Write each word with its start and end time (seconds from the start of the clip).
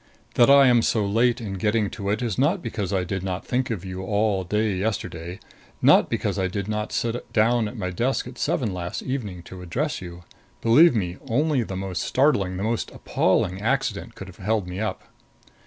That 0.33 0.49
I 0.49 0.65
am 0.65 0.81
so 0.81 1.05
late 1.05 1.39
in 1.39 1.59
getting 1.59 1.91
to 1.91 2.09
it 2.09 2.23
is 2.23 2.39
not 2.39 2.63
because 2.63 2.91
I 2.91 3.03
did 3.03 3.21
not 3.21 3.45
think 3.45 3.69
of 3.69 3.85
you 3.85 4.01
all 4.01 4.43
day 4.43 4.73
yesterday; 4.77 5.39
not 5.79 6.09
because 6.09 6.39
I 6.39 6.47
did 6.47 6.67
not 6.67 6.91
sit 6.91 7.31
down 7.31 7.67
at 7.67 7.77
my 7.77 7.91
desk 7.91 8.25
at 8.25 8.39
seven 8.39 8.73
last 8.73 9.03
evening 9.03 9.43
to 9.43 9.61
address 9.61 10.01
you. 10.01 10.23
Believe 10.59 10.95
me, 10.95 11.17
only 11.29 11.61
the 11.61 11.77
most 11.77 12.01
startling, 12.01 12.57
the 12.57 12.63
most 12.63 12.89
appalling 12.89 13.61
accident 13.61 14.15
could 14.15 14.27
have 14.27 14.37
held 14.37 14.67
me 14.67 14.79
up. 14.79 15.03